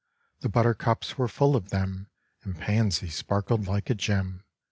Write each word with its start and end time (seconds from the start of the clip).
The 0.39 0.49
buttercups 0.49 1.15
were 1.19 1.27
full 1.27 1.55
of 1.55 1.69
them, 1.69 2.09
And 2.43 2.57
pansies 2.59 3.13
sparkled 3.13 3.67
like 3.67 3.91
a 3.91 3.93
gem. 3.93 4.43